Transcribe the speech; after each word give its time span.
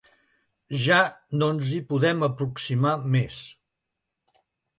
Ja 0.85 1.01
no 1.41 1.49
ens 1.55 1.69
hi 1.75 1.81
podem 1.91 2.25
aproximar 2.29 2.95
més. 3.17 3.37